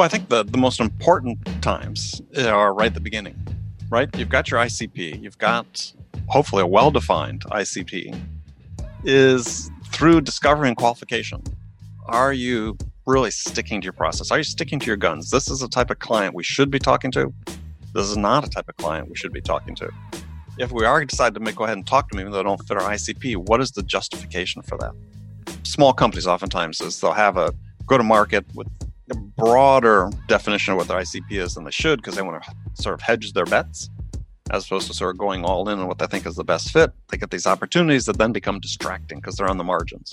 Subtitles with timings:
[0.00, 3.36] Well, I think the, the most important times uh, are right at the beginning,
[3.90, 4.08] right?
[4.16, 5.92] You've got your ICP, you've got
[6.26, 8.18] hopefully a well defined ICP,
[9.04, 11.42] is through discovery and qualification.
[12.06, 14.30] Are you really sticking to your process?
[14.30, 15.28] Are you sticking to your guns?
[15.28, 17.30] This is the type of client we should be talking to.
[17.92, 19.90] This is not a type of client we should be talking to.
[20.56, 22.44] If we are decide to make, go ahead and talk to them, even though they
[22.44, 24.94] don't fit our ICP, what is the justification for that?
[25.64, 27.52] Small companies oftentimes is they'll have a
[27.84, 28.66] go to market with
[29.14, 32.94] broader definition of what their ICP is than they should because they want to sort
[32.94, 33.90] of hedge their bets
[34.50, 36.72] as opposed to sort of going all in on what they think is the best
[36.72, 36.90] fit.
[37.08, 40.12] They get these opportunities that then become distracting because they're on the margins.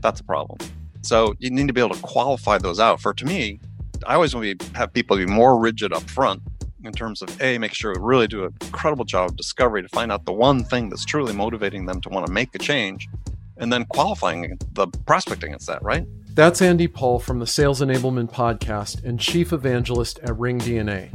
[0.00, 0.58] That's a problem.
[1.02, 3.00] So you need to be able to qualify those out.
[3.00, 3.60] For to me,
[4.06, 6.42] I always want to have people be more rigid up front
[6.84, 9.88] in terms of a make sure we really do an incredible job of discovery to
[9.88, 13.08] find out the one thing that's truly motivating them to want to make a change,
[13.56, 15.82] and then qualifying the prospect against that.
[15.82, 16.06] Right.
[16.34, 21.10] That's Andy Paul from the Sales Enablement Podcast and Chief Evangelist at Ring DNA.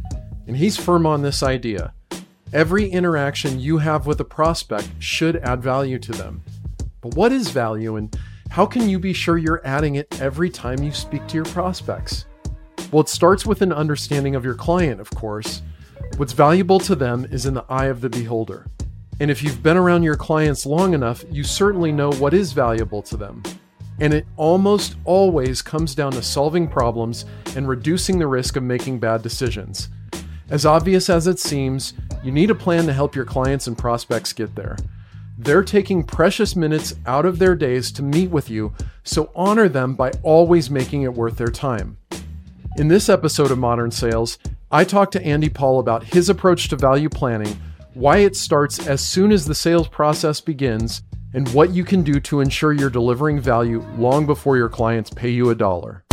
[0.47, 1.93] And he's firm on this idea.
[2.53, 6.41] Every interaction you have with a prospect should add value to them.
[7.01, 8.17] But what is value and
[8.49, 12.25] how can you be sure you're adding it every time you speak to your prospects?
[12.89, 15.63] Well, it starts with an understanding of your client, of course.
[16.15, 18.67] What's valuable to them is in the eye of the beholder.
[19.19, 23.01] And if you've been around your clients long enough, you certainly know what is valuable
[23.01, 23.43] to them.
[23.99, 28.99] And it almost always comes down to solving problems and reducing the risk of making
[28.99, 29.89] bad decisions.
[30.49, 34.33] As obvious as it seems, you need a plan to help your clients and prospects
[34.33, 34.77] get there.
[35.37, 39.95] They're taking precious minutes out of their days to meet with you, so honor them
[39.95, 41.97] by always making it worth their time.
[42.77, 44.37] In this episode of Modern Sales,
[44.71, 47.59] I talked to Andy Paul about his approach to value planning,
[47.93, 52.19] why it starts as soon as the sales process begins, and what you can do
[52.19, 56.03] to ensure you're delivering value long before your clients pay you a dollar.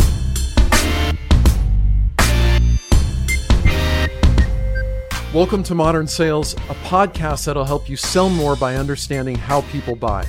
[5.33, 9.95] Welcome to Modern Sales, a podcast that'll help you sell more by understanding how people
[9.95, 10.25] buy.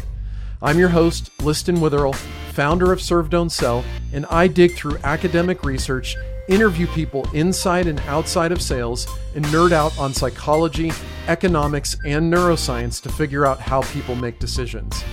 [0.60, 2.14] I'm your host, Liston Witherill,
[2.52, 6.16] founder of Serve Don't Sell, and I dig through academic research,
[6.48, 10.90] interview people inside and outside of sales, and nerd out on psychology,
[11.28, 15.04] economics, and neuroscience to figure out how people make decisions.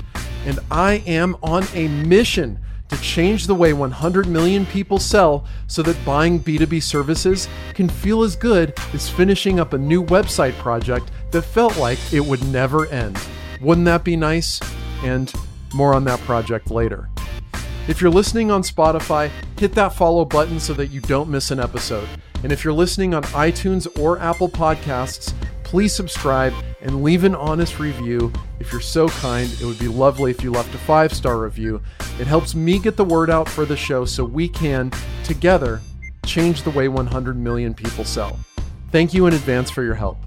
[0.45, 2.59] And I am on a mission
[2.89, 8.21] to change the way 100 million people sell so that buying B2B services can feel
[8.21, 12.85] as good as finishing up a new website project that felt like it would never
[12.87, 13.19] end.
[13.59, 14.59] Wouldn't that be nice?
[15.03, 15.33] And
[15.73, 17.09] more on that project later.
[17.87, 19.29] If you're listening on Spotify,
[19.59, 22.09] hit that follow button so that you don't miss an episode.
[22.41, 26.51] And if you're listening on iTunes or Apple Podcasts, please subscribe
[26.81, 28.33] and leave an honest review.
[28.59, 31.79] If you're so kind, it would be lovely if you left a five star review.
[32.19, 34.91] It helps me get the word out for the show so we can,
[35.23, 35.79] together,
[36.25, 38.39] change the way 100 million people sell.
[38.91, 40.17] Thank you in advance for your help.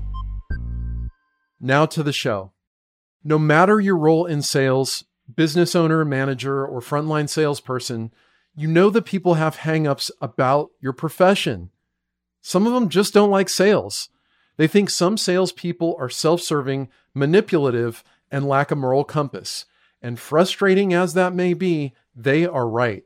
[1.61, 2.53] Now to the show.
[3.25, 5.03] No matter your role in sales,
[5.35, 8.13] business owner, manager, or frontline salesperson,
[8.57, 11.71] you know that people have hangups about your profession.
[12.41, 14.09] Some of them just don't like sales.
[14.57, 19.65] They think some salespeople are self serving, manipulative, and lack a moral compass.
[20.03, 23.05] And frustrating as that may be, they are right.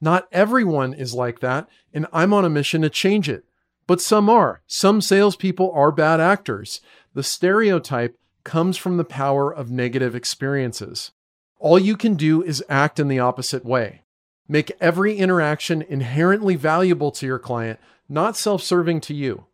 [0.00, 3.44] Not everyone is like that, and I'm on a mission to change it.
[3.86, 4.62] But some are.
[4.66, 6.80] Some salespeople are bad actors.
[7.14, 11.10] The stereotype comes from the power of negative experiences.
[11.58, 14.02] All you can do is act in the opposite way.
[14.46, 19.46] Make every interaction inherently valuable to your client, not self serving to you.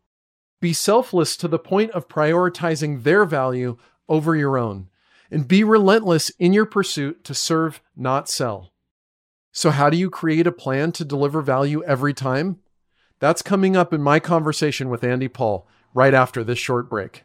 [0.61, 3.79] Be selfless to the point of prioritizing their value
[4.09, 4.89] over your own.
[5.31, 8.73] And be relentless in your pursuit to serve, not sell.
[9.51, 12.61] So, how do you create a plan to deliver value every time?
[13.19, 17.25] That's coming up in my conversation with Andy Paul right after this short break.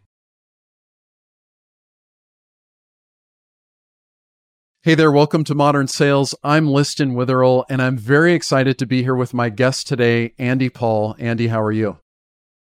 [4.82, 6.34] Hey there, welcome to Modern Sales.
[6.42, 10.70] I'm Liston Witherill, and I'm very excited to be here with my guest today, Andy
[10.70, 11.18] Paul.
[11.20, 11.98] Andy, how are you?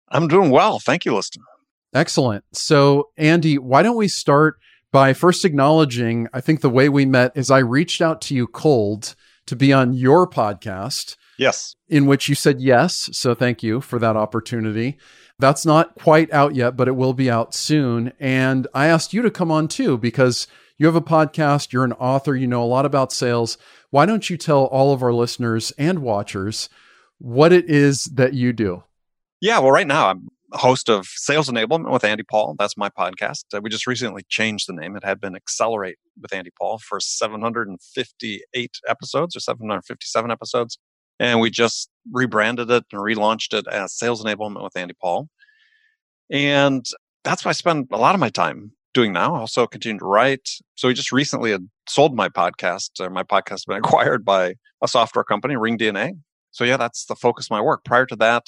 [0.10, 0.80] I'm doing well.
[0.80, 1.44] Thank you, Liston.
[1.94, 2.44] Excellent.
[2.54, 4.56] So, Andy, why don't we start
[4.92, 8.48] by first acknowledging I think the way we met is I reached out to you
[8.48, 9.14] cold
[9.46, 11.18] to be on your podcast.
[11.38, 11.76] Yes.
[11.88, 13.12] In which you said yes.
[13.14, 14.98] So, thank you for that opportunity.
[15.38, 18.12] That's not quite out yet, but it will be out soon.
[18.20, 21.94] And I asked you to come on too because you have a podcast, you're an
[21.94, 23.58] author, you know a lot about sales.
[23.90, 26.70] Why don't you tell all of our listeners and watchers
[27.18, 28.84] what it is that you do?
[29.42, 32.56] Yeah, well, right now I'm host of Sales Enablement with Andy Paul.
[32.58, 33.44] That's my podcast.
[33.54, 34.96] Uh, we just recently changed the name.
[34.96, 40.78] It had been Accelerate with Andy Paul for 758 episodes or 757 episodes.
[41.20, 45.28] And we just rebranded it and relaunched it as Sales Enablement with Andy Paul.
[46.30, 46.86] And
[47.24, 49.36] that's why I spend a lot of my time doing now.
[49.36, 50.50] I also continue to write.
[50.74, 53.00] So we just recently had sold my podcast.
[53.00, 56.14] Or my podcast has been acquired by a software company, Ring DNA.
[56.50, 57.86] So yeah, that's the focus of my work.
[57.86, 58.48] Prior to that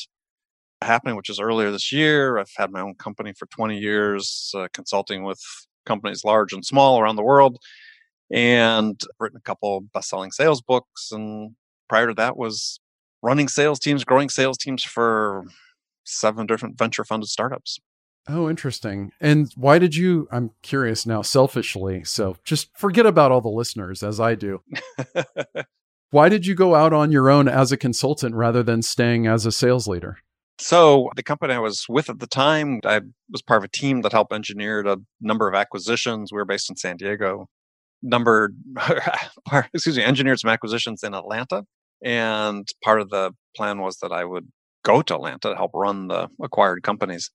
[0.82, 4.68] happening, which is earlier this year, I've had my own company for 20 years, uh,
[4.74, 5.40] consulting with
[5.86, 7.60] companies large and small around the world,
[8.32, 11.12] and written a couple best-selling sales books.
[11.12, 11.52] And
[11.88, 12.80] prior to that was
[13.22, 15.44] running sales teams, growing sales teams for
[16.06, 17.78] seven different venture funded startups.
[18.28, 19.12] Oh, interesting.
[19.20, 20.28] And why did you?
[20.32, 22.04] I'm curious now, selfishly.
[22.04, 24.62] So just forget about all the listeners as I do.
[26.12, 29.46] why did you go out on your own as a consultant rather than staying as
[29.46, 30.18] a sales leader?
[30.62, 33.00] So, the company I was with at the time, I
[33.32, 36.34] was part of a team that helped engineer a number of acquisitions.
[36.34, 37.48] We were based in San Diego.
[38.02, 38.58] Numbered,
[39.74, 41.64] excuse me, engineered some acquisitions in Atlanta.
[42.04, 44.50] And part of the plan was that I would
[44.84, 47.32] go to Atlanta to help run the acquired companies.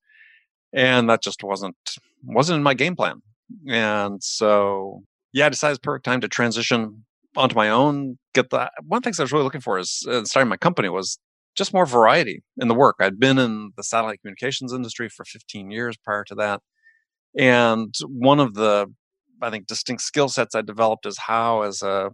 [0.75, 1.75] And that just wasn't
[2.23, 3.21] wasn't in my game plan.
[3.67, 7.05] And so yeah, I decided perfect time to transition
[7.35, 8.17] onto my own.
[8.33, 10.57] Get the one of the things I was really looking for is uh, starting my
[10.57, 11.17] company was
[11.55, 12.97] just more variety in the work.
[12.99, 16.61] I'd been in the satellite communications industry for 15 years prior to that.
[17.37, 18.87] And one of the,
[19.41, 22.11] I think, distinct skill sets I developed is how, as a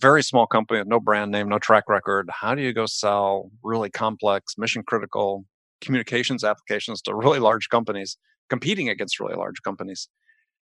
[0.00, 3.50] very small company with no brand name, no track record, how do you go sell
[3.62, 5.44] really complex, mission critical
[5.82, 8.16] communications applications to really large companies,
[8.48, 10.08] competing against really large companies?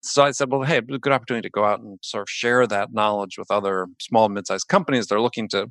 [0.04, 2.92] So I said, well, hey, good opportunity to go out and sort of share that
[2.92, 5.08] knowledge with other small, and mid sized companies.
[5.08, 5.68] They're looking to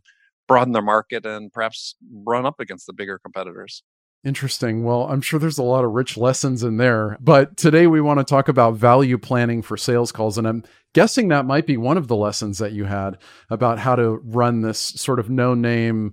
[0.46, 3.82] broaden their market and perhaps run up against the bigger competitors.
[4.22, 4.84] Interesting.
[4.84, 7.16] Well, I'm sure there's a lot of rich lessons in there.
[7.20, 10.36] But today we want to talk about value planning for sales calls.
[10.36, 10.62] And I'm
[10.92, 13.16] guessing that might be one of the lessons that you had
[13.48, 16.12] about how to run this sort of no name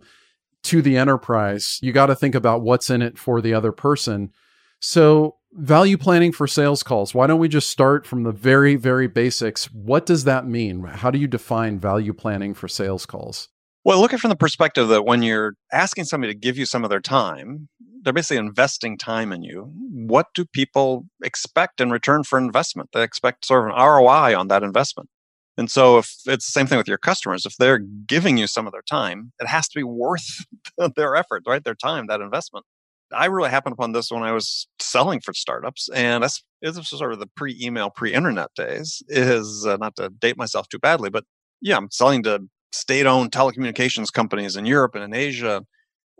[0.67, 1.79] to the enterprise.
[1.81, 4.31] You got to think about what's in it for the other person.
[4.79, 7.13] So, value planning for sales calls.
[7.13, 9.65] Why don't we just start from the very, very basics?
[9.71, 10.83] What does that mean?
[10.83, 13.49] How do you define value planning for sales calls?
[13.83, 16.83] Well, look at from the perspective that when you're asking somebody to give you some
[16.83, 17.69] of their time,
[18.03, 19.71] they're basically investing time in you.
[19.91, 22.89] What do people expect in return for investment?
[22.93, 25.09] They expect sort of an ROI on that investment.
[25.57, 28.67] And so if it's the same thing with your customers, if they're giving you some
[28.67, 30.45] of their time, it has to be worth
[30.95, 31.63] their effort, right?
[31.63, 32.65] Their time, that investment.
[33.13, 37.13] I really happened upon this when I was selling for startups, and this was sort
[37.13, 39.01] of the pre-email, pre-internet days.
[39.07, 41.23] Is uh, not to date myself too badly, but
[41.61, 42.41] yeah, I'm selling to
[42.73, 45.63] state-owned telecommunications companies in Europe and in Asia.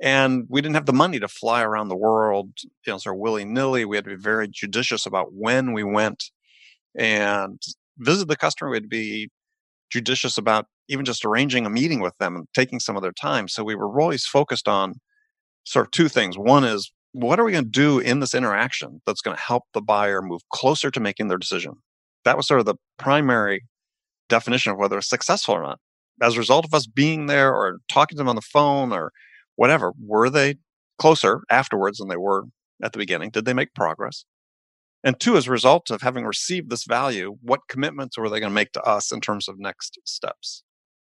[0.02, 3.20] And we didn't have the money to fly around the world, you know, sort of
[3.20, 3.84] willy-nilly.
[3.84, 6.24] We had to be very judicious about when we went
[6.98, 7.62] and
[8.00, 8.70] visit the customer.
[8.70, 9.30] We had to be
[9.92, 13.48] judicious about even just arranging a meeting with them and taking some of their time.
[13.48, 14.96] So we were always focused on
[15.64, 16.38] sort of two things.
[16.38, 19.64] One is what are we going to do in this interaction that's going to help
[19.74, 21.74] the buyer move closer to making their decision?
[22.26, 23.64] That was sort of the primary
[24.30, 25.80] definition of whether it's successful or not
[26.22, 29.12] as a result of us being there or talking to them on the phone or
[29.56, 30.56] whatever, were they
[31.00, 32.46] closer afterwards than they were
[32.84, 33.30] at the beginning?
[33.30, 34.26] Did they make progress?
[35.04, 38.50] And two, as a result of having received this value, what commitments were they going
[38.50, 40.64] to make to us in terms of next steps?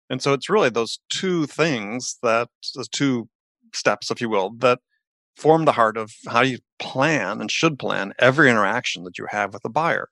[0.08, 3.28] And so it's really those two things that, those two
[3.74, 4.78] steps, if you will, that
[5.36, 9.52] form the heart of how you plan and should plan every interaction that you have
[9.52, 10.08] with a buyer.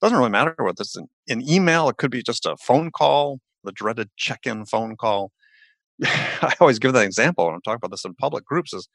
[0.00, 2.90] It doesn't really matter whether it's an, an email, it could be just a phone
[2.90, 5.32] call, the dreaded check-in phone call.
[6.02, 8.88] I always give that example when I'm talking about this in public groups is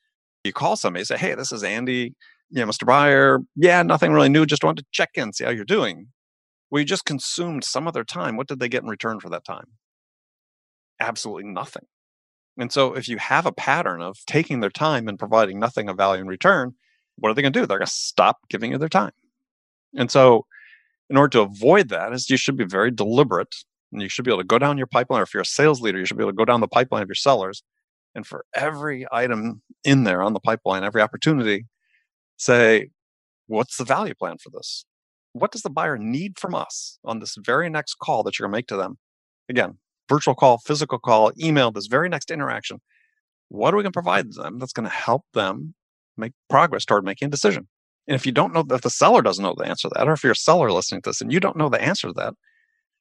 [0.43, 2.13] you call somebody, say, hey, this is Andy,
[2.49, 2.85] yeah, Mr.
[2.85, 3.39] Buyer.
[3.55, 4.45] Yeah, nothing really new.
[4.45, 6.07] Just wanted to check in, see how you're doing.
[6.69, 8.37] We just consumed some of their time.
[8.37, 9.65] What did they get in return for that time?
[10.99, 11.83] Absolutely nothing.
[12.57, 15.97] And so if you have a pattern of taking their time and providing nothing of
[15.97, 16.73] value in return,
[17.17, 17.65] what are they going to do?
[17.65, 19.11] They're going to stop giving you their time.
[19.95, 20.45] And so
[21.09, 23.55] in order to avoid that is you should be very deliberate
[23.91, 25.81] and you should be able to go down your pipeline, or if you're a sales
[25.81, 27.63] leader, you should be able to go down the pipeline of your sellers.
[28.17, 31.67] And for every item in there on the pipeline, every opportunity,
[32.35, 32.89] say,
[33.45, 34.85] what's the value plan for this?
[35.33, 38.53] What does the buyer need from us on this very next call that you're going
[38.53, 38.97] to make to them?
[39.49, 39.77] Again,
[40.09, 42.81] virtual call, physical call, email, this very next interaction.
[43.49, 45.75] What are we going to provide them that's going to help them
[46.17, 47.67] make progress toward making a decision?
[48.07, 50.13] And if you don't know, if the seller doesn't know the answer to that, or
[50.13, 52.33] if you're a seller listening to this and you don't know the answer to that,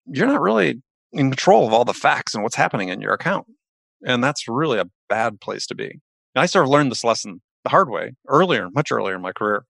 [0.04, 0.82] you're not really
[1.12, 3.46] in control of all the facts and what's happening in your account.
[4.06, 5.90] And that's really a bad place to be.
[5.90, 9.32] And I sort of learned this lesson the hard way earlier, much earlier in my
[9.32, 9.64] career.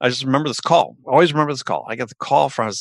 [0.00, 0.96] I just remember this call.
[1.06, 1.84] Always remember this call.
[1.88, 2.72] I get the call from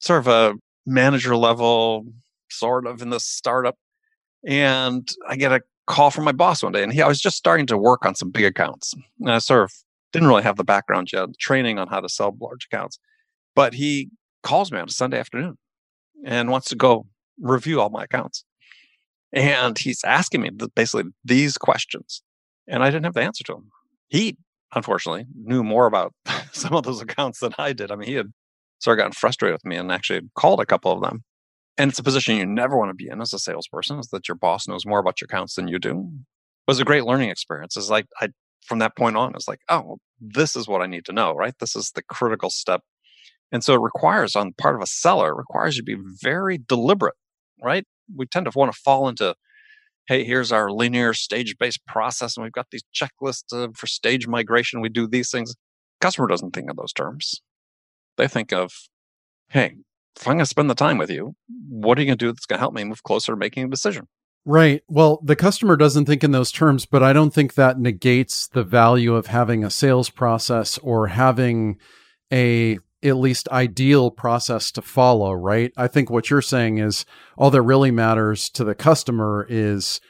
[0.00, 2.04] sort of a manager level,
[2.50, 3.76] sort of in this startup.
[4.44, 7.36] And I get a call from my boss one day, and he I was just
[7.36, 8.94] starting to work on some big accounts.
[9.20, 9.72] And I sort of
[10.12, 12.98] didn't really have the background yet, training on how to sell large accounts.
[13.54, 14.10] But he
[14.42, 15.58] calls me on a Sunday afternoon
[16.24, 17.06] and wants to go
[17.40, 18.44] review all my accounts.
[19.32, 22.22] And he's asking me basically these questions.
[22.68, 23.70] And I didn't have the answer to them.
[24.08, 24.36] He,
[24.74, 26.12] unfortunately, knew more about
[26.52, 27.90] some of those accounts than I did.
[27.90, 28.32] I mean, he had
[28.78, 31.24] sort of gotten frustrated with me and actually called a couple of them.
[31.78, 34.28] And it's a position you never want to be in as a salesperson, is that
[34.28, 36.00] your boss knows more about your accounts than you do.
[36.00, 37.76] It was a great learning experience.
[37.76, 38.28] It's like I
[38.64, 41.54] from that point on, it's like, oh, this is what I need to know, right?
[41.58, 42.82] This is the critical step.
[43.50, 47.16] And so it requires on part of a seller, requires you to be very deliberate,
[47.62, 47.84] right?
[48.14, 49.34] We tend to want to fall into,
[50.06, 54.26] hey, here's our linear stage based process, and we've got these checklists uh, for stage
[54.26, 54.80] migration.
[54.80, 55.54] We do these things.
[56.00, 57.40] Customer doesn't think of those terms.
[58.16, 58.72] They think of,
[59.48, 59.76] hey,
[60.16, 61.34] if I'm going to spend the time with you,
[61.68, 63.64] what are you going to do that's going to help me move closer to making
[63.64, 64.08] a decision?
[64.44, 64.82] Right.
[64.88, 68.64] Well, the customer doesn't think in those terms, but I don't think that negates the
[68.64, 71.78] value of having a sales process or having
[72.32, 75.72] a at least ideal process to follow, right?
[75.76, 77.04] I think what you're saying is
[77.36, 80.00] all that really matters to the customer is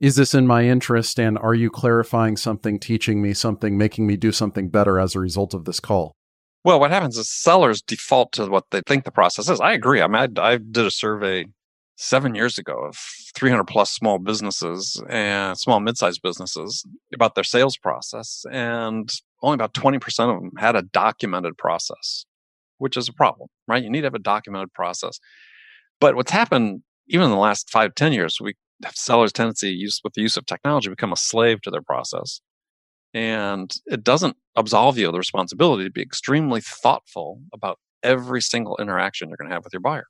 [0.00, 4.16] is this in my interest and are you clarifying something, teaching me something, making me
[4.16, 6.16] do something better as a result of this call?
[6.64, 9.60] Well, what happens is sellers default to what they think the process is.
[9.60, 10.02] I agree.
[10.02, 11.46] I mean, I, I did a survey
[11.96, 12.96] seven years ago of
[13.36, 19.08] 300 plus small businesses and small mid-sized businesses about their sales process and
[19.40, 19.96] only about 20%
[20.34, 22.24] of them had a documented process
[22.78, 25.18] which is a problem right you need to have a documented process
[26.00, 30.00] but what's happened even in the last five ten years we have sellers tendency use
[30.02, 32.40] with the use of technology become a slave to their process
[33.14, 38.76] and it doesn't absolve you of the responsibility to be extremely thoughtful about every single
[38.78, 40.06] interaction you're going to have with your buyer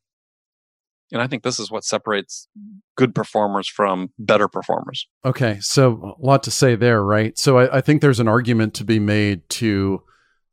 [1.12, 2.48] and I think this is what separates
[2.96, 5.06] good performers from better performers.
[5.24, 5.58] Okay.
[5.60, 7.38] So a lot to say there, right?
[7.38, 10.02] So I, I, think there's an argument to be made to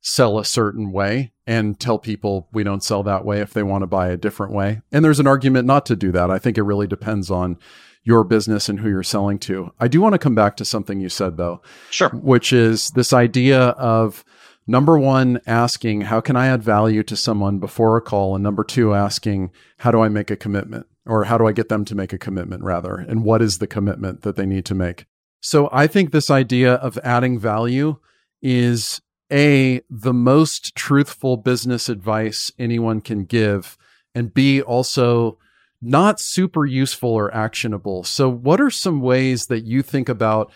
[0.01, 3.82] sell a certain way and tell people we don't sell that way if they want
[3.82, 4.82] to buy a different way.
[4.91, 6.32] And there's an argument not to do that.
[6.32, 7.58] I think it really depends on
[8.03, 9.74] your business and who you're selling to.
[9.79, 11.62] I do want to come back to something you said though.
[11.89, 12.10] Sure.
[12.10, 14.24] Which is this idea of
[14.65, 18.36] number one, asking, how can I add value to someone before a call?
[18.36, 20.86] And number two, asking, how do I make a commitment?
[21.06, 22.94] Or how do I get them to make a commitment, rather?
[22.94, 25.08] And what is the commitment that they need to make?
[25.41, 27.98] So I think this idea of adding value
[28.44, 33.77] is A, the most truthful business advice anyone can give,
[34.15, 35.38] and B, also
[35.81, 38.03] not super useful or actionable.
[38.03, 40.51] So, what are some ways that you think about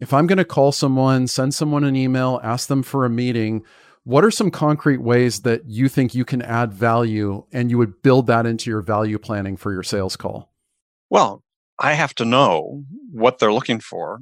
[0.00, 3.64] if I'm going to call someone, send someone an email, ask them for a meeting,
[4.04, 8.02] what are some concrete ways that you think you can add value and you would
[8.02, 10.52] build that into your value planning for your sales call?
[11.10, 11.42] Well,
[11.78, 14.20] I have to know what they're looking for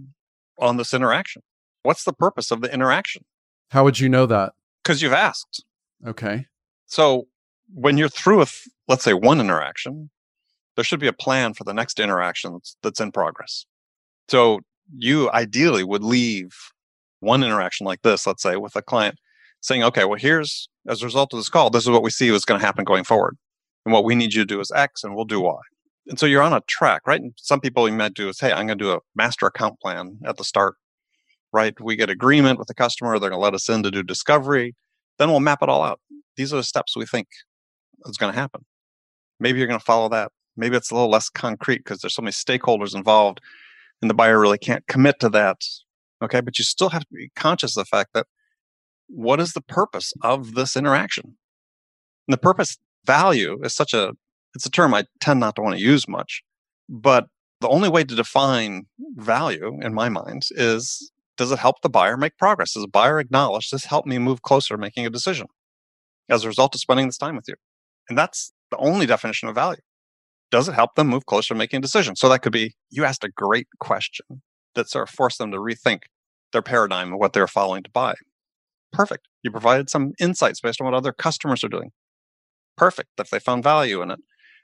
[0.58, 1.42] on this interaction.
[1.82, 3.24] What's the purpose of the interaction?
[3.70, 4.52] How would you know that?
[4.82, 5.64] Because you've asked.
[6.06, 6.46] Okay.
[6.86, 7.26] So
[7.72, 10.10] when you're through with, let's say, one interaction,
[10.76, 13.66] there should be a plan for the next interaction that's, that's in progress.
[14.28, 14.60] So
[14.96, 16.52] you ideally would leave
[17.20, 19.16] one interaction like this, let's say, with a client
[19.60, 22.28] saying, okay, well, here's as a result of this call, this is what we see
[22.28, 23.36] is going to happen going forward.
[23.84, 25.56] And what we need you to do is X and we'll do Y.
[26.06, 27.20] And so you're on a track, right?
[27.20, 29.80] And some people you might do is, hey, I'm going to do a master account
[29.80, 30.76] plan at the start,
[31.54, 31.80] right?
[31.80, 34.74] We get agreement with the customer, they're going to let us in to do discovery.
[35.18, 36.00] Then we'll map it all out.
[36.36, 37.28] These are the steps we think
[38.06, 38.64] is going to happen.
[39.38, 40.32] Maybe you're going to follow that.
[40.56, 43.40] Maybe it's a little less concrete because there's so many stakeholders involved
[44.02, 45.58] and the buyer really can't commit to that.
[46.22, 46.40] Okay.
[46.40, 48.26] But you still have to be conscious of the fact that
[49.08, 51.36] what is the purpose of this interaction?
[52.26, 54.12] And the purpose value is such a,
[54.54, 56.42] it's a term I tend not to want to use much,
[56.88, 57.26] but
[57.60, 62.16] the only way to define value in my mind is does it help the buyer
[62.16, 62.72] make progress?
[62.74, 65.46] Does the buyer acknowledge this helped me move closer making a decision
[66.28, 67.54] as a result of spending this time with you?
[68.08, 69.80] And that's the only definition of value
[70.54, 72.14] does it help them move closer to making a decision?
[72.14, 74.42] So that could be you asked a great question
[74.76, 76.02] that sort of forced them to rethink
[76.52, 78.14] their paradigm of what they're following to buy.
[78.92, 79.26] Perfect.
[79.42, 81.90] You provided some insights based on what other customers are doing.
[82.76, 83.08] Perfect.
[83.18, 84.20] If they found value in it,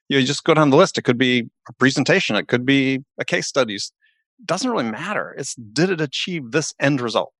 [0.08, 0.96] you just go down the list.
[0.96, 2.36] It could be a presentation.
[2.36, 3.92] It could be a case studies.
[4.44, 5.34] Doesn't really matter.
[5.36, 7.32] It's did it achieve this end result?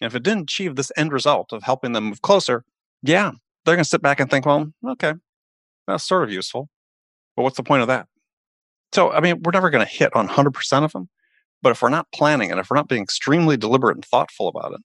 [0.00, 2.64] And if it didn't achieve this end result of helping them move closer,
[3.02, 3.32] yeah,
[3.64, 5.14] they're going to sit back and think, well, okay,
[5.86, 6.68] that's sort of useful.
[7.36, 8.06] But what's the point of that?
[8.92, 11.08] So, I mean, we're never going to hit on 100% of them.
[11.60, 14.72] But if we're not planning and if we're not being extremely deliberate and thoughtful about
[14.72, 14.80] it,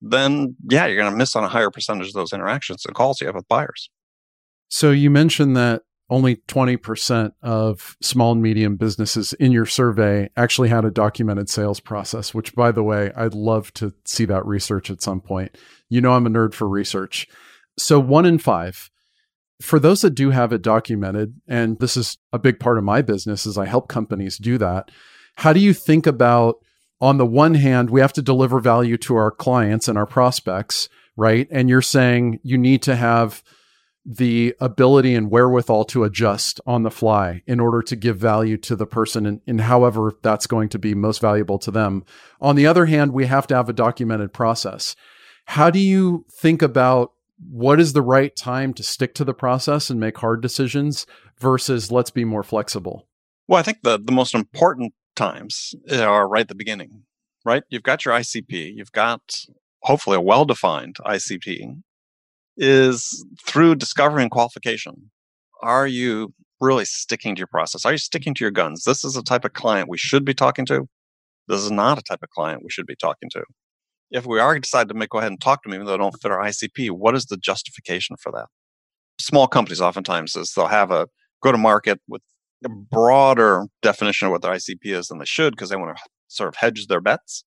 [0.00, 3.20] then yeah, you're going to miss on a higher percentage of those interactions and calls
[3.20, 3.90] you have with buyers.
[4.68, 10.68] So you mentioned that only 20% of small and medium businesses in your survey actually
[10.68, 14.90] had a documented sales process, which, by the way, I'd love to see that research
[14.90, 15.56] at some point.
[15.88, 17.26] You know, I'm a nerd for research.
[17.76, 18.90] So, one in five.
[19.60, 23.00] For those that do have it documented, and this is a big part of my
[23.00, 24.90] business, is I help companies do that.
[25.36, 26.56] How do you think about,
[27.00, 30.88] on the one hand, we have to deliver value to our clients and our prospects,
[31.16, 31.48] right?
[31.50, 33.42] And you're saying you need to have
[34.08, 38.76] the ability and wherewithal to adjust on the fly in order to give value to
[38.76, 42.04] the person and, in however that's going to be most valuable to them.
[42.40, 44.94] On the other hand, we have to have a documented process.
[45.46, 47.12] How do you think about
[47.50, 51.04] what is the right time to stick to the process and make hard decisions
[51.40, 53.08] versus let's be more flexible?
[53.48, 57.02] Well, I think the, the most important times eh, are right at the beginning,
[57.44, 57.64] right?
[57.70, 59.20] You've got your ICP, you've got
[59.80, 61.82] hopefully a well defined ICP
[62.56, 65.10] is through discovery and qualification.
[65.62, 67.84] Are you really sticking to your process?
[67.84, 68.84] Are you sticking to your guns?
[68.84, 70.86] This is the type of client we should be talking to.
[71.48, 73.44] This is not a type of client we should be talking to.
[74.10, 75.98] If we are decide to make go ahead and talk to them, even though they
[75.98, 78.46] don't fit our ICP, what is the justification for that?
[79.20, 81.08] Small companies oftentimes is they'll have a
[81.42, 82.22] go to market with
[82.64, 86.02] a broader definition of what their ICP is than they should because they want to
[86.28, 87.44] sort of hedge their bets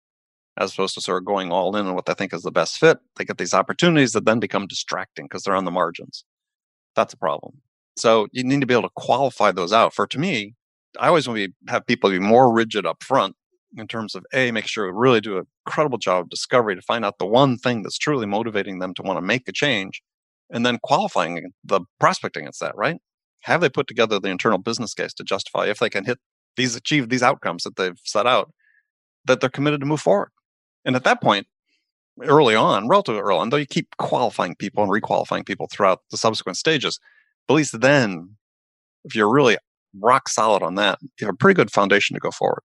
[0.60, 2.78] as opposed to sort of going all in on what they think is the best
[2.78, 3.00] fit.
[3.16, 6.26] They get these opportunities that then become distracting because they're on the margins.
[6.96, 7.62] That's a problem.
[7.96, 9.94] So you need to be able to qualify those out.
[9.94, 10.56] For to me,
[11.00, 13.36] I always want to have people be more rigid up front
[13.78, 16.82] in terms of a make sure we really do a credible job of discovery to
[16.82, 20.02] find out the one thing that's truly motivating them to want to make a change,
[20.50, 22.76] and then qualifying the prospect against that.
[22.76, 23.00] Right?
[23.42, 26.20] Have they put together the internal business case to justify if they can hit
[26.58, 28.52] these achieve these outcomes that they've set out
[29.26, 30.32] that they're committed to move forward
[30.90, 31.46] and at that point,
[32.24, 36.18] early on, relatively early on, though you keep qualifying people and requalifying people throughout the
[36.18, 37.00] subsequent stages,
[37.48, 38.36] but at least then,
[39.04, 39.58] if you're really
[40.00, 42.64] rock solid on that, you have a pretty good foundation to go forward.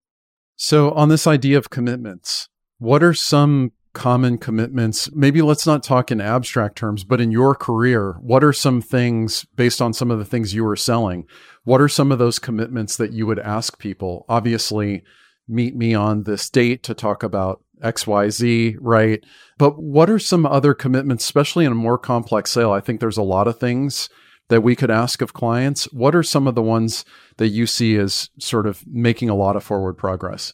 [0.56, 5.10] So, on this idea of commitments, what are some common commitments?
[5.12, 9.44] Maybe let's not talk in abstract terms, but in your career, what are some things
[9.54, 11.26] based on some of the things you were selling?
[11.64, 14.24] What are some of those commitments that you would ask people?
[14.30, 15.02] Obviously,
[15.48, 19.22] meet me on this date to talk about XYZ, right?
[19.58, 22.72] But what are some other commitments, especially in a more complex sale?
[22.72, 24.08] I think there's a lot of things
[24.48, 25.84] that we could ask of clients.
[25.92, 27.04] What are some of the ones
[27.36, 30.52] that you see as sort of making a lot of forward progress?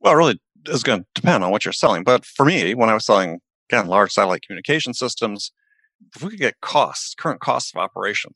[0.00, 2.04] Well, really is going to depend on what you're selling.
[2.04, 5.52] But for me, when I was selling, again, large satellite communication systems,
[6.14, 8.34] if we could get costs, current costs of operation,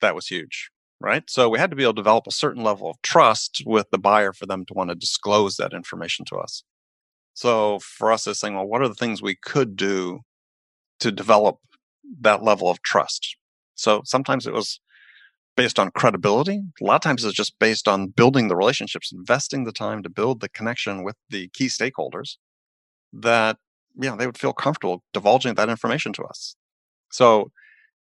[0.00, 1.24] that was huge, right?
[1.28, 3.98] So we had to be able to develop a certain level of trust with the
[3.98, 6.62] buyer for them to want to disclose that information to us.
[7.38, 10.22] So for us, it's saying, well, what are the things we could do
[10.98, 11.58] to develop
[12.20, 13.36] that level of trust?
[13.76, 14.80] So sometimes it was
[15.56, 16.62] based on credibility.
[16.80, 20.10] A lot of times it's just based on building the relationships, investing the time to
[20.10, 22.38] build the connection with the key stakeholders
[23.12, 23.58] that,
[24.10, 26.56] know, they would feel comfortable divulging that information to us.
[27.12, 27.52] So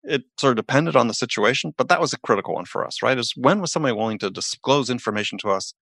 [0.03, 3.03] it sort of depended on the situation, but that was a critical one for us,
[3.03, 3.19] right?
[3.19, 5.75] Is when was somebody willing to disclose information to us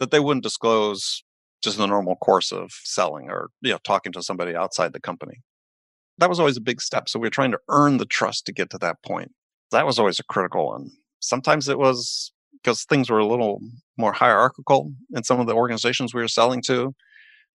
[0.00, 1.22] that they wouldn't disclose
[1.64, 5.40] just the normal course of selling or you know talking to somebody outside the company.
[6.18, 8.52] That was always a big step so we were trying to earn the trust to
[8.52, 9.32] get to that point.
[9.72, 10.90] That was always a critical one.
[11.20, 13.60] Sometimes it was because things were a little
[13.98, 16.94] more hierarchical in some of the organizations we were selling to.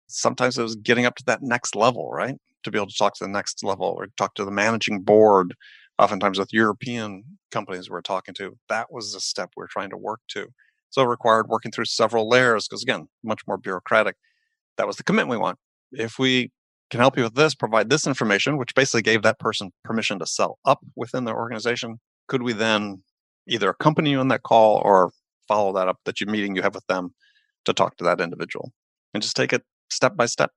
[0.07, 2.35] Sometimes it was getting up to that next level right?
[2.63, 5.53] To be able to talk to the next level or talk to the managing board
[5.99, 8.57] oftentimes with european companies we we're talking to.
[8.69, 10.47] That was the step we we're trying to work to
[10.89, 14.15] so required working through several layers because, again, much more bureaucratic.
[14.77, 15.57] That was the commitment we want.
[15.91, 16.51] If we
[16.89, 20.25] can help you with this, provide this information, which basically gave that person permission to
[20.25, 23.03] sell up within their organization, could we then
[23.47, 25.11] either accompany you on that call or
[25.47, 27.13] follow that up that you meeting you have with them
[27.65, 28.71] to talk to that individual
[29.13, 30.51] and just take it step by step.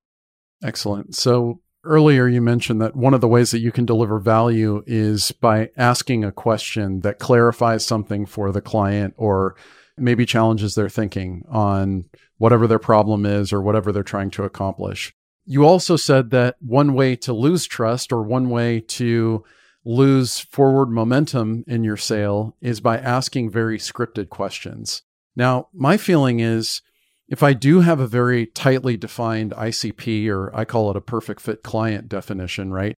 [0.63, 1.15] Excellent.
[1.15, 5.33] So earlier you mentioned that one of the ways that you can deliver value is
[5.33, 9.57] by asking a question that clarifies something for the client or
[10.01, 12.07] maybe challenges their thinking on
[12.39, 15.13] whatever their problem is or whatever they're trying to accomplish.
[15.45, 19.45] You also said that one way to lose trust or one way to
[19.85, 25.03] lose forward momentum in your sale is by asking very scripted questions.
[25.35, 26.83] Now, my feeling is
[27.29, 31.41] if I do have a very tightly defined ICP, or I call it a perfect
[31.41, 32.95] fit client definition, right?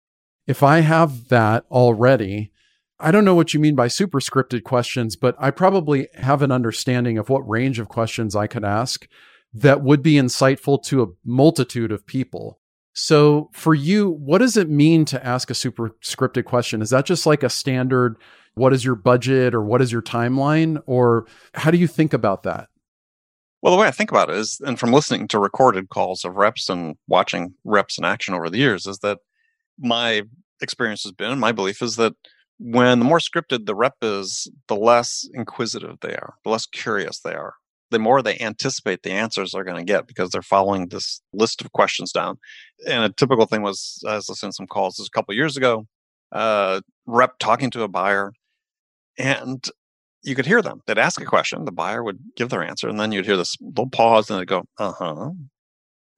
[0.47, 2.51] If I have that already,
[3.01, 7.17] I don't know what you mean by superscripted questions, but I probably have an understanding
[7.17, 9.07] of what range of questions I could ask
[9.53, 12.59] that would be insightful to a multitude of people.
[12.93, 16.81] So for you, what does it mean to ask a superscripted question?
[16.81, 18.17] Is that just like a standard,
[18.53, 20.81] what is your budget or what is your timeline?
[20.85, 22.67] Or how do you think about that?
[23.61, 26.35] Well, the way I think about it is, and from listening to recorded calls of
[26.35, 29.19] reps and watching reps in action over the years, is that
[29.79, 30.23] my
[30.61, 32.13] experience has been, my belief is that
[32.63, 37.19] when the more scripted the rep is, the less inquisitive they are, the less curious
[37.19, 37.55] they are,
[37.89, 41.61] the more they anticipate the answers they're going to get because they're following this list
[41.61, 42.37] of questions down.
[42.87, 45.87] And a typical thing was, I was listening to some calls a couple years ago,
[46.31, 48.31] uh, rep talking to a buyer,
[49.17, 49.67] and
[50.21, 50.81] you could hear them.
[50.85, 53.57] They'd ask a question, the buyer would give their answer, and then you'd hear this
[53.59, 55.31] little pause, and they'd go, "Uh huh,"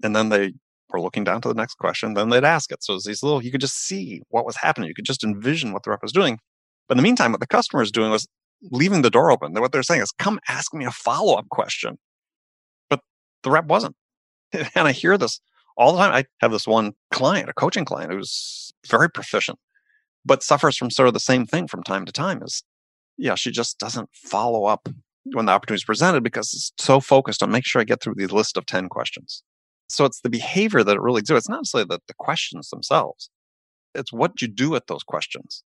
[0.04, 0.54] and then they
[0.94, 2.14] were looking down to the next question.
[2.14, 2.84] Then they'd ask it.
[2.84, 4.88] So it's these little, you could just see what was happening.
[4.88, 6.40] You could just envision what the rep was doing.
[6.88, 8.28] But in the meantime, what the customer is doing was
[8.72, 9.54] leaving the door open.
[9.54, 11.98] What they're saying is, "Come ask me a follow up question,"
[12.90, 13.02] but
[13.44, 13.96] the rep wasn't.
[14.76, 15.40] And I hear this
[15.78, 16.14] all the time.
[16.14, 19.58] I have this one client, a coaching client, who's very proficient,
[20.24, 22.44] but suffers from sort of the same thing from time to time.
[22.44, 22.64] Is
[23.18, 24.88] yeah, she just doesn't follow up
[25.26, 28.16] when the opportunity is presented because it's so focused on make sure I get through
[28.16, 29.44] the list of 10 questions.
[29.88, 31.36] So it's the behavior that it really do.
[31.36, 33.30] It's not necessarily the, the questions themselves.
[33.94, 35.64] It's what you do with those questions,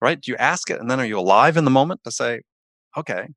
[0.00, 0.20] right?
[0.20, 2.42] Do you ask it and then are you alive in the moment to say,
[2.96, 3.28] okay,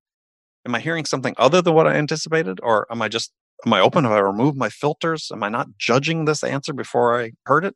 [0.66, 2.60] am I hearing something other than what I anticipated?
[2.64, 3.32] Or am I just,
[3.66, 4.04] am I open?
[4.06, 5.30] Have I removed my filters?
[5.32, 7.76] Am I not judging this answer before I heard it?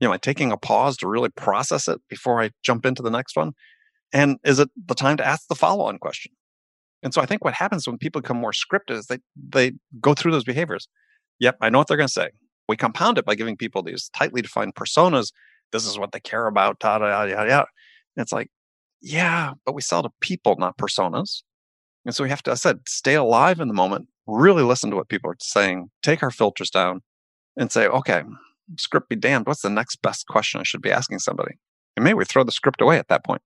[0.00, 3.02] You know, am I taking a pause to really process it before I jump into
[3.02, 3.52] the next one?
[4.12, 6.32] And is it the time to ask the follow on question?
[7.02, 10.14] And so I think what happens when people become more scripted is they, they go
[10.14, 10.88] through those behaviors.
[11.38, 12.30] Yep, I know what they're going to say.
[12.68, 15.32] We compound it by giving people these tightly defined personas.
[15.72, 17.64] This is what they care about, da da da da da.
[18.16, 18.50] It's like,
[19.00, 21.42] yeah, but we sell to people, not personas.
[22.04, 24.96] And so we have to, I said, stay alive in the moment, really listen to
[24.96, 27.02] what people are saying, take our filters down,
[27.56, 28.22] and say, okay,
[28.78, 29.46] script be damned.
[29.46, 31.54] What's the next best question I should be asking somebody?
[31.96, 33.42] And maybe we throw the script away at that point.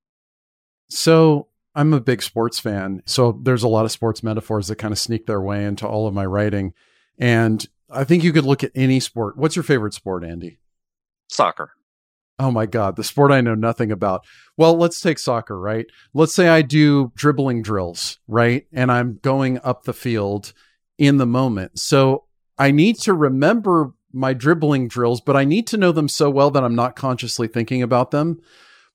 [0.88, 3.02] So I'm a big sports fan.
[3.06, 6.06] So there's a lot of sports metaphors that kind of sneak their way into all
[6.06, 6.72] of my writing.
[7.18, 9.36] And I think you could look at any sport.
[9.36, 10.58] What's your favorite sport, Andy?
[11.28, 11.72] Soccer.
[12.38, 14.26] Oh my God, the sport I know nothing about.
[14.58, 15.86] Well, let's take soccer, right?
[16.12, 18.66] Let's say I do dribbling drills, right?
[18.72, 20.52] And I'm going up the field
[20.98, 21.78] in the moment.
[21.78, 22.24] So
[22.58, 26.50] I need to remember my dribbling drills, but I need to know them so well
[26.50, 28.40] that I'm not consciously thinking about them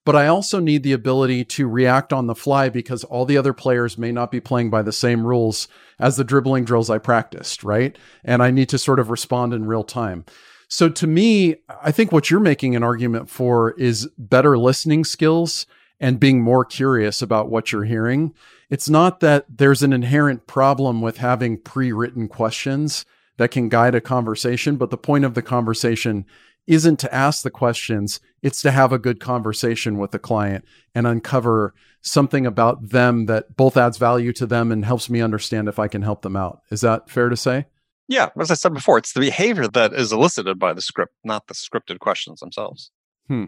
[0.04, 3.54] but I also need the ability to react on the fly because all the other
[3.54, 5.68] players may not be playing by the same rules
[6.00, 7.98] as the dribbling drills I practiced, right?
[8.24, 10.26] And I need to sort of respond in real time.
[10.68, 15.66] So to me, I think what you're making an argument for is better listening skills
[16.00, 18.34] and being more curious about what you're hearing.
[18.70, 23.06] It's not that there's an inherent problem with having pre written questions
[23.38, 26.26] that can guide a conversation, but the point of the conversation
[26.68, 31.08] isn't to ask the questions, it's to have a good conversation with the client and
[31.08, 35.80] uncover something about them that both adds value to them and helps me understand if
[35.80, 36.62] I can help them out.
[36.72, 37.66] Is that fair to say?
[38.08, 41.48] Yeah, as I said before, it's the behavior that is elicited by the script, not
[41.48, 42.92] the scripted questions themselves.
[43.28, 43.46] Hmm.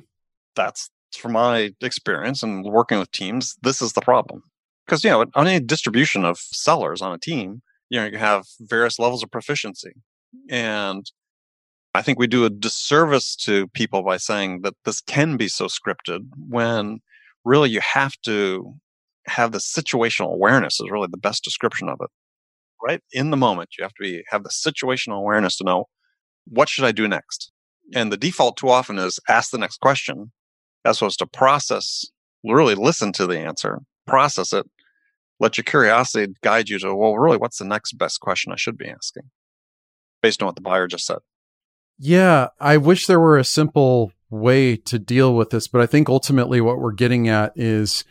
[0.55, 4.43] That's from my experience and working with teams, this is the problem.
[4.85, 8.45] Because, you know, on any distribution of sellers on a team, you know, you have
[8.59, 9.93] various levels of proficiency.
[10.49, 11.05] And
[11.93, 15.67] I think we do a disservice to people by saying that this can be so
[15.67, 16.99] scripted when
[17.45, 18.73] really you have to
[19.27, 22.09] have the situational awareness is really the best description of it.
[22.81, 25.85] Right in the moment, you have to be have the situational awareness to know
[26.45, 27.51] what should I do next.
[27.93, 30.31] And the default too often is ask the next question,
[30.83, 32.05] as opposed to process,
[32.43, 34.65] really listen to the answer, process it,
[35.39, 38.77] let your curiosity guide you to well, really, what's the next best question I should
[38.77, 39.23] be asking,
[40.21, 41.19] based on what the buyer just said.
[41.97, 46.09] Yeah, I wish there were a simple way to deal with this, but I think
[46.09, 48.03] ultimately what we're getting at is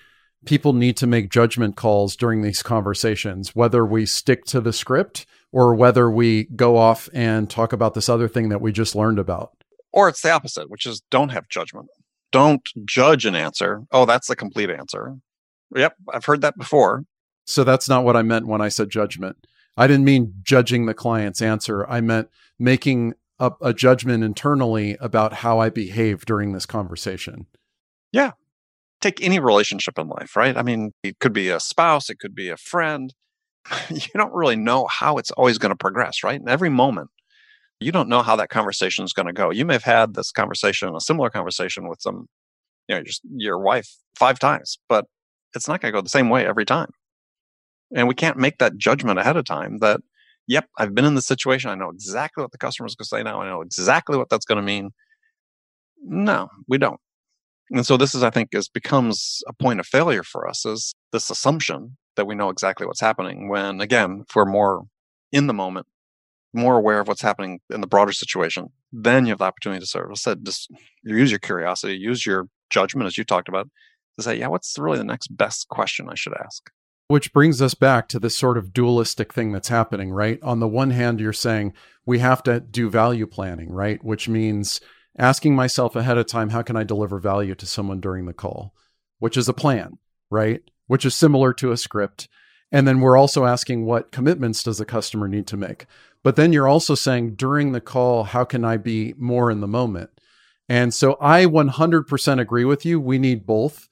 [0.44, 5.26] people need to make judgment calls during these conversations, whether we stick to the script
[5.50, 9.18] or whether we go off and talk about this other thing that we just learned
[9.18, 9.52] about.
[9.92, 11.88] Or it's the opposite, which is don't have judgment.
[12.30, 13.82] Don't judge an answer.
[13.92, 15.16] Oh, that's the complete answer.
[15.74, 17.04] Yep, I've heard that before.
[17.44, 19.36] So that's not what I meant when I said judgment.
[19.76, 21.86] I didn't mean judging the client's answer.
[21.88, 27.46] I meant making a, a judgment internally about how I behave during this conversation.
[28.12, 28.32] Yeah.
[29.00, 30.56] Take any relationship in life, right?
[30.56, 33.12] I mean, it could be a spouse, it could be a friend.
[33.90, 36.40] You don't really know how it's always going to progress, right?
[36.40, 37.10] In every moment,
[37.80, 39.50] you don't know how that conversation is going to go.
[39.50, 42.26] You may have had this conversation, a similar conversation with some,
[42.88, 45.06] you know, just your wife five times, but
[45.54, 46.90] it's not going to go the same way every time.
[47.94, 50.00] And we can't make that judgment ahead of time that
[50.46, 51.70] yep, I've been in the situation.
[51.70, 53.40] I know exactly what the customer is going to say now.
[53.40, 54.90] I know exactly what that's going to mean.
[56.02, 57.00] No, we don't.
[57.70, 60.94] And so this is, I think, is becomes a point of failure for us is
[61.12, 64.82] this assumption that we know exactly what's happening when again, if we're more
[65.30, 65.86] in the moment,
[66.52, 69.86] more aware of what's happening in the broader situation, then you have the opportunity to
[69.86, 70.70] sort of said just
[71.02, 73.68] use your curiosity, use your judgment as you talked about,
[74.18, 76.70] to say, yeah, what's really the next best question I should ask?
[77.12, 80.42] Which brings us back to this sort of dualistic thing that's happening, right?
[80.42, 81.74] On the one hand, you're saying
[82.06, 84.02] we have to do value planning, right?
[84.02, 84.80] Which means
[85.18, 88.74] asking myself ahead of time, how can I deliver value to someone during the call?
[89.18, 89.98] Which is a plan,
[90.30, 90.62] right?
[90.86, 92.28] Which is similar to a script.
[92.70, 95.84] And then we're also asking what commitments does the customer need to make?
[96.22, 99.66] But then you're also saying during the call, how can I be more in the
[99.66, 100.18] moment?
[100.66, 102.98] And so I 100% agree with you.
[102.98, 103.90] We need both.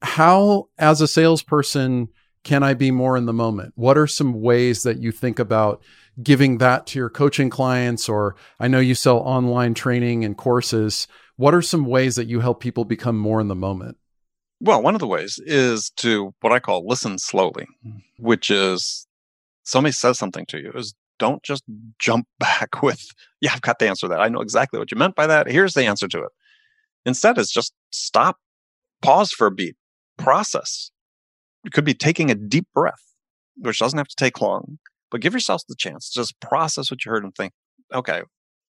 [0.00, 2.08] How, as a salesperson,
[2.44, 3.72] can I be more in the moment?
[3.74, 5.82] What are some ways that you think about
[6.22, 8.08] giving that to your coaching clients?
[8.08, 11.08] Or I know you sell online training and courses.
[11.36, 13.96] What are some ways that you help people become more in the moment?
[14.60, 17.98] Well, one of the ways is to what I call listen slowly, hmm.
[18.18, 19.06] which is
[19.64, 21.64] somebody says something to you, is don't just
[21.98, 23.04] jump back with,
[23.40, 24.20] yeah, I've got the answer to that.
[24.20, 25.48] I know exactly what you meant by that.
[25.48, 26.30] Here's the answer to it.
[27.06, 28.38] Instead, it's just stop,
[29.02, 29.76] pause for a beat,
[30.18, 30.90] process.
[31.72, 33.02] Could be taking a deep breath,
[33.56, 34.78] which doesn't have to take long,
[35.10, 37.52] but give yourself the chance to just process what you heard and think,
[37.92, 38.22] okay,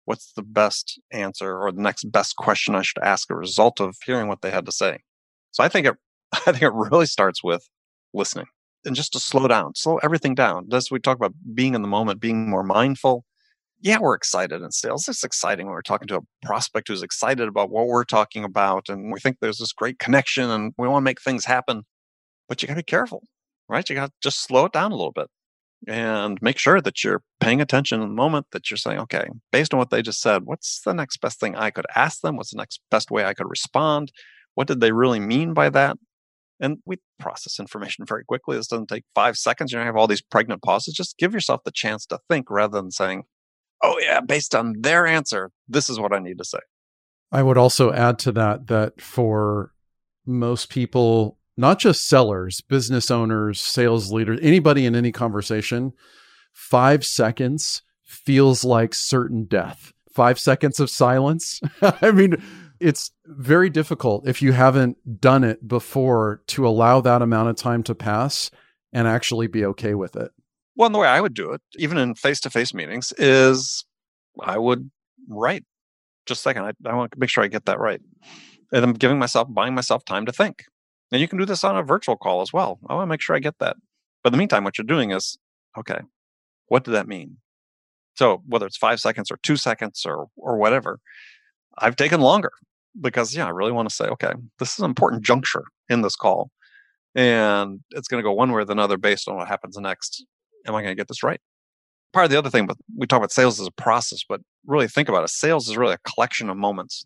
[0.04, 3.96] what's the best answer or the next best question I should ask a result of
[4.04, 4.98] hearing what they had to say?
[5.52, 5.96] So I think it,
[6.32, 7.68] I think it really starts with
[8.12, 8.46] listening
[8.84, 10.68] and just to slow down, slow everything down.
[10.72, 13.24] As we talk about being in the moment, being more mindful.
[13.82, 15.08] Yeah, we're excited in sales.
[15.08, 18.88] It's exciting when we're talking to a prospect who's excited about what we're talking about.
[18.88, 21.84] And we think there's this great connection and we want to make things happen.
[22.50, 23.22] But you got to be careful,
[23.68, 23.88] right?
[23.88, 25.28] You got to just slow it down a little bit
[25.86, 29.72] and make sure that you're paying attention in the moment that you're saying, okay, based
[29.72, 32.36] on what they just said, what's the next best thing I could ask them?
[32.36, 34.12] What's the next best way I could respond?
[34.56, 35.96] What did they really mean by that?
[36.58, 38.56] And we process information very quickly.
[38.56, 39.72] This doesn't take five seconds.
[39.72, 40.92] You don't have all these pregnant pauses.
[40.92, 43.22] Just give yourself the chance to think rather than saying,
[43.82, 46.58] oh, yeah, based on their answer, this is what I need to say.
[47.32, 49.72] I would also add to that that for
[50.26, 55.92] most people, not just sellers, business owners, sales leaders, anybody in any conversation,
[56.54, 59.92] five seconds feels like certain death.
[60.12, 61.60] Five seconds of silence.
[61.82, 62.42] I mean,
[62.80, 67.82] it's very difficult if you haven't done it before to allow that amount of time
[67.84, 68.50] to pass
[68.92, 70.32] and actually be okay with it.
[70.76, 73.84] Well, the way I would do it, even in face to face meetings, is
[74.42, 74.90] I would
[75.28, 75.64] write
[76.24, 76.64] just a second.
[76.64, 78.00] I, I want to make sure I get that right.
[78.72, 80.64] And I'm giving myself, buying myself time to think.
[81.12, 82.78] And you can do this on a virtual call as well.
[82.88, 83.76] I want to make sure I get that.
[84.22, 85.38] But in the meantime, what you're doing is,
[85.78, 86.00] okay,
[86.66, 87.38] what did that mean?
[88.14, 91.00] So whether it's five seconds or two seconds or or whatever,
[91.78, 92.52] I've taken longer
[93.00, 96.16] because yeah, I really want to say, okay, this is an important juncture in this
[96.16, 96.50] call.
[97.14, 100.24] And it's going to go one way or the other based on what happens next.
[100.66, 101.40] Am I going to get this right?
[102.12, 104.88] Part of the other thing, but we talk about sales as a process, but really
[104.88, 105.30] think about it.
[105.30, 107.04] Sales is really a collection of moments.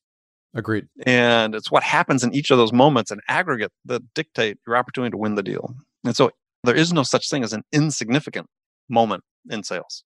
[0.54, 0.86] Agreed.
[1.04, 5.10] And it's what happens in each of those moments in aggregate that dictate your opportunity
[5.10, 5.74] to win the deal.
[6.04, 6.30] And so
[6.62, 8.46] there is no such thing as an insignificant
[8.88, 10.04] moment in sales,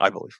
[0.00, 0.36] I believe.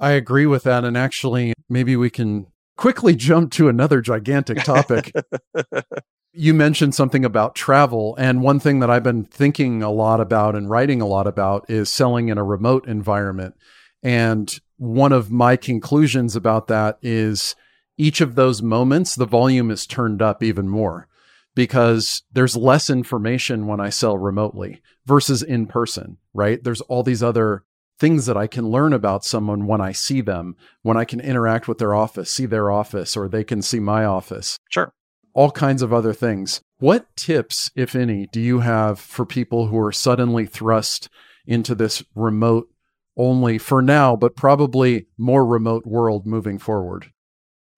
[0.00, 0.84] I agree with that.
[0.84, 2.46] And actually, maybe we can
[2.76, 5.12] quickly jump to another gigantic topic.
[6.32, 8.16] you mentioned something about travel.
[8.16, 11.68] And one thing that I've been thinking a lot about and writing a lot about
[11.68, 13.54] is selling in a remote environment.
[14.02, 17.56] And one of my conclusions about that is
[17.98, 21.08] each of those moments, the volume is turned up even more
[21.54, 26.62] because there's less information when I sell remotely versus in person, right?
[26.62, 27.64] There's all these other
[27.98, 31.66] things that I can learn about someone when I see them, when I can interact
[31.66, 34.56] with their office, see their office, or they can see my office.
[34.70, 34.92] Sure.
[35.34, 36.60] All kinds of other things.
[36.78, 41.08] What tips, if any, do you have for people who are suddenly thrust
[41.44, 42.68] into this remote
[43.16, 47.10] only for now, but probably more remote world moving forward?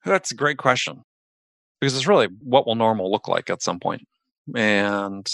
[0.04, 1.02] That's a great question
[1.80, 4.02] because it's really what will normal look like at some point.
[4.54, 5.26] And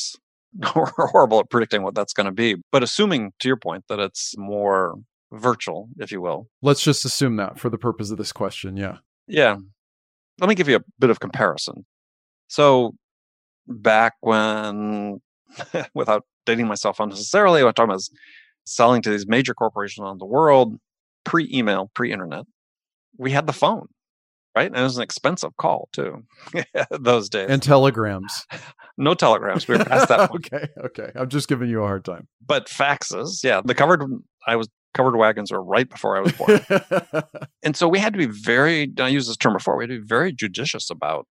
[0.75, 2.57] we're horrible at predicting what that's going to be.
[2.73, 4.95] But assuming, to your point, that it's more
[5.33, 6.49] virtual, if you will.
[6.63, 8.77] Let's just assume that for the purpose of this question.
[8.77, 8.99] Yeah.
[9.27, 9.57] Yeah.
[10.41, 11.85] Let me give you a bit of comparison.
[12.49, 12.95] So,
[13.67, 15.21] back when,
[15.95, 18.11] without dating myself unnecessarily, what I'm talking about is
[18.65, 20.77] selling to these major corporations around the world,
[21.25, 22.45] pre email, pre internet,
[23.19, 23.89] we had the phone
[24.57, 24.66] right?
[24.66, 26.25] And it was an expensive call too,
[26.90, 27.49] those days.
[27.51, 28.47] And telegrams.
[28.97, 29.69] no telegrams.
[29.69, 30.31] We were past that.
[30.35, 31.11] okay, okay.
[31.14, 32.27] I'm just giving you a hard time.
[32.45, 33.61] But faxes, yeah.
[33.64, 34.03] The covered,
[34.47, 36.61] I was covered wagons were right before I was born,
[37.62, 38.90] and so we had to be very.
[38.99, 39.77] I used this term before.
[39.77, 41.27] We had to be very judicious about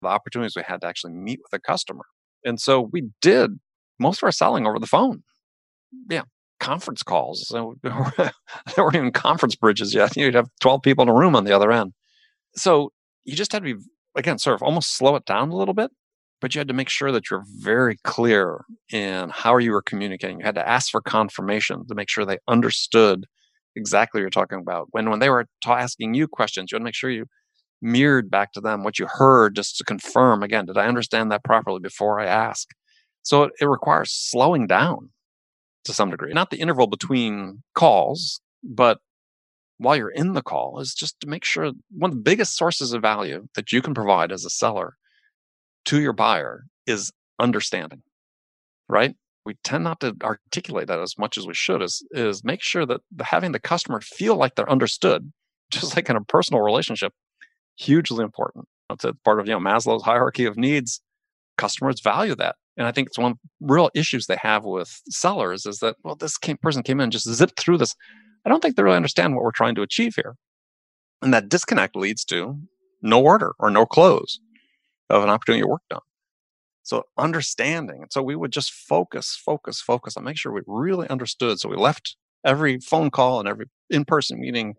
[0.00, 2.04] the opportunities we had to actually meet with a customer.
[2.44, 3.50] And so we did
[3.98, 5.22] most of our selling over the phone.
[6.08, 6.22] Yeah,
[6.58, 7.46] conference calls.
[7.46, 8.32] So there
[8.78, 10.16] weren't even conference bridges yet.
[10.16, 11.92] You'd have 12 people in a room on the other end.
[12.56, 12.92] So
[13.24, 13.80] you just had to be,
[14.16, 15.90] again, sort of almost slow it down a little bit,
[16.40, 20.40] but you had to make sure that you're very clear in how you were communicating.
[20.40, 23.26] You had to ask for confirmation to make sure they understood
[23.76, 24.88] exactly what you're talking about.
[24.90, 27.26] When, when they were ta- asking you questions, you had to make sure you
[27.82, 31.44] mirrored back to them what you heard just to confirm again, did I understand that
[31.44, 32.68] properly before I ask?
[33.22, 35.10] So it, it requires slowing down
[35.84, 36.32] to some degree.
[36.32, 38.98] Not the interval between calls, but
[39.80, 42.92] while you're in the call is just to make sure one of the biggest sources
[42.92, 44.94] of value that you can provide as a seller
[45.86, 48.02] to your buyer is understanding,
[48.90, 49.16] right?
[49.46, 52.84] We tend not to articulate that as much as we should is, is make sure
[52.84, 55.32] that the, having the customer feel like they're understood,
[55.70, 57.14] just like in a personal relationship,
[57.78, 58.66] hugely important.
[58.90, 61.00] It's a part of, you know, Maslow's hierarchy of needs.
[61.56, 62.56] Customers value that.
[62.76, 65.96] And I think it's one of the real issues they have with sellers is that,
[66.04, 67.94] well, this came, person came in and just zipped through this.
[68.44, 70.36] I don't think they really understand what we're trying to achieve here.
[71.22, 72.58] And that disconnect leads to
[73.02, 74.40] no order or no close
[75.08, 76.00] of an opportunity worked on.
[76.82, 78.02] So understanding.
[78.02, 81.60] And so we would just focus, focus, focus on make sure we really understood.
[81.60, 84.74] So we left every phone call and every in-person meeting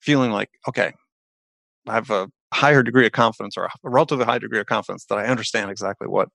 [0.00, 0.92] feeling like, okay,
[1.86, 5.18] I have a higher degree of confidence or a relatively high degree of confidence that
[5.18, 6.28] I understand exactly what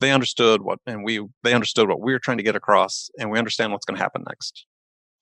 [0.00, 3.30] they understood what and we they understood what we were trying to get across and
[3.30, 4.66] we understand what's going to happen next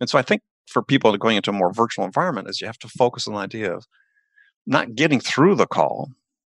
[0.01, 2.79] and so i think for people going into a more virtual environment is you have
[2.79, 3.87] to focus on the idea of
[4.67, 6.11] not getting through the call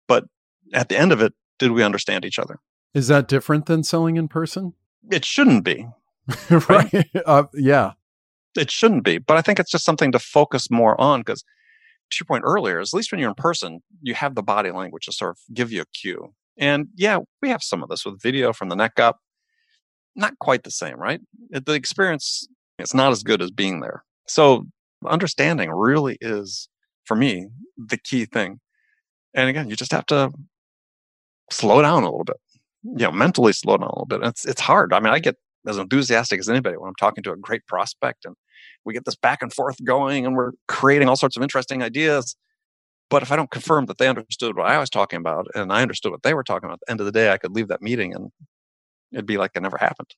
[0.07, 0.25] but
[0.73, 2.59] at the end of it did we understand each other
[2.93, 4.73] is that different than selling in person
[5.11, 5.87] it shouldn't be
[6.49, 7.05] right, right?
[7.25, 7.91] Uh, yeah
[8.55, 11.43] it shouldn't be but i think it's just something to focus more on because
[12.11, 14.71] to your point earlier is at least when you're in person you have the body
[14.71, 18.05] language to sort of give you a cue and yeah, we have some of this
[18.05, 19.19] with video from the neck up.
[20.15, 21.21] Not quite the same, right?
[21.49, 22.47] The experience
[22.83, 24.03] is not as good as being there.
[24.27, 24.65] So
[25.05, 26.69] understanding really is,
[27.05, 28.59] for me, the key thing.
[29.33, 30.31] And again, you just have to
[31.51, 32.37] slow down a little bit.
[32.83, 34.21] You know, mentally slow down a little bit.
[34.23, 34.93] It's it's hard.
[34.93, 38.25] I mean, I get as enthusiastic as anybody when I'm talking to a great prospect
[38.25, 38.35] and
[38.85, 42.35] we get this back and forth going and we're creating all sorts of interesting ideas.
[43.09, 45.81] But if I don't confirm that they understood what I was talking about and I
[45.81, 47.67] understood what they were talking about, at the end of the day, I could leave
[47.69, 48.31] that meeting and
[49.11, 50.15] it'd be like it never happened.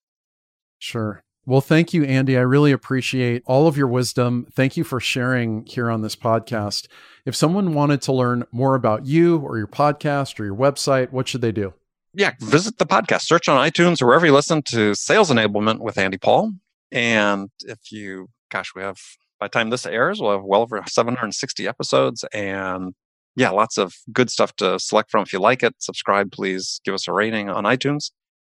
[0.80, 1.24] Sure.
[1.48, 2.38] Well, thank you, Andy.
[2.38, 4.48] I really appreciate all of your wisdom.
[4.54, 6.88] Thank you for sharing here on this podcast.
[7.24, 11.28] If someone wanted to learn more about you or your podcast or your website, what
[11.28, 11.74] should they do?
[12.16, 16.00] Yeah, visit the podcast, search on iTunes or wherever you listen to Sales Enablement with
[16.00, 16.54] Andy Paul.
[16.92, 18.98] And if you, gosh, we have
[19.40, 22.94] by the time this airs, we'll have well over 760 episodes and
[23.36, 25.24] yeah, lots of good stuff to select from.
[25.24, 28.12] If you like it, subscribe, please give us a rating on iTunes.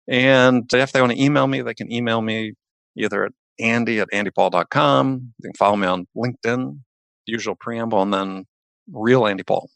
[0.09, 2.55] And if they want to email me, they can email me
[2.96, 5.33] either at andy at andypaul.com.
[5.38, 6.79] You can follow me on LinkedIn,
[7.26, 8.46] usual preamble, and then
[8.92, 9.70] real Andy Paul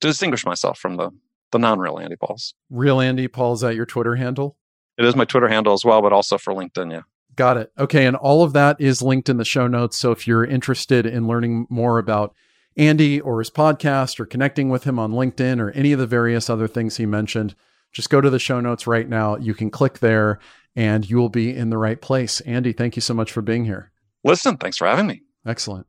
[0.00, 1.10] to distinguish myself from the,
[1.50, 2.54] the non real Andy Pauls.
[2.70, 4.56] Real Andy Paul, is that your Twitter handle?
[4.98, 7.02] It is my Twitter handle as well, but also for LinkedIn, yeah.
[7.34, 7.72] Got it.
[7.78, 8.04] Okay.
[8.04, 9.96] And all of that is linked in the show notes.
[9.96, 12.34] So if you're interested in learning more about
[12.76, 16.50] Andy or his podcast or connecting with him on LinkedIn or any of the various
[16.50, 17.54] other things he mentioned,
[17.90, 19.36] just go to the show notes right now.
[19.36, 20.40] You can click there
[20.74, 22.40] and you will be in the right place.
[22.42, 23.92] Andy, thank you so much for being here.
[24.24, 25.22] Listen, thanks for having me.
[25.46, 25.86] Excellent.